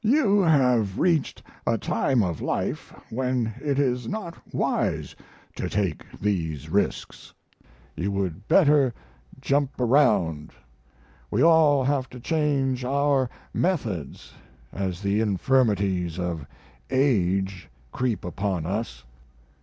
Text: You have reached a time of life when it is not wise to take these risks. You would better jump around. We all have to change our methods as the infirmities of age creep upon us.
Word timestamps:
You 0.03 0.41
have 0.41 0.97
reached 0.97 1.43
a 1.67 1.77
time 1.77 2.23
of 2.23 2.41
life 2.41 2.91
when 3.11 3.53
it 3.63 3.77
is 3.77 4.07
not 4.07 4.33
wise 4.51 5.15
to 5.55 5.69
take 5.69 6.03
these 6.19 6.69
risks. 6.69 7.35
You 7.95 8.09
would 8.13 8.47
better 8.47 8.95
jump 9.39 9.79
around. 9.79 10.53
We 11.29 11.43
all 11.43 11.83
have 11.83 12.09
to 12.09 12.19
change 12.19 12.83
our 12.83 13.29
methods 13.53 14.33
as 14.73 15.03
the 15.03 15.19
infirmities 15.21 16.17
of 16.17 16.47
age 16.89 17.69
creep 17.91 18.25
upon 18.25 18.65
us. 18.65 19.03